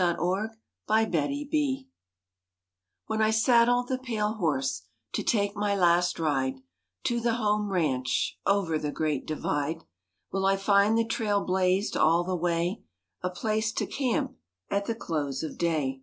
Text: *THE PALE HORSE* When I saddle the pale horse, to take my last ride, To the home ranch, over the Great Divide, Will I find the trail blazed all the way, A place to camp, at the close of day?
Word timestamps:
*THE 0.00 0.48
PALE 0.88 1.10
HORSE* 1.10 1.84
When 3.04 3.20
I 3.20 3.30
saddle 3.30 3.84
the 3.84 3.98
pale 3.98 4.32
horse, 4.32 4.80
to 5.12 5.22
take 5.22 5.54
my 5.54 5.74
last 5.76 6.18
ride, 6.18 6.62
To 7.04 7.20
the 7.20 7.34
home 7.34 7.70
ranch, 7.70 8.38
over 8.46 8.78
the 8.78 8.92
Great 8.92 9.26
Divide, 9.26 9.84
Will 10.32 10.46
I 10.46 10.56
find 10.56 10.96
the 10.96 11.04
trail 11.04 11.44
blazed 11.44 11.98
all 11.98 12.24
the 12.24 12.34
way, 12.34 12.82
A 13.20 13.28
place 13.28 13.72
to 13.72 13.84
camp, 13.86 14.38
at 14.70 14.86
the 14.86 14.94
close 14.94 15.42
of 15.42 15.58
day? 15.58 16.00